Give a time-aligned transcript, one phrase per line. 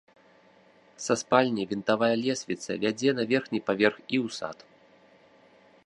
[1.05, 4.57] Са спальні вінтавая лесвіца вядзе на верхні паверх і ў сад.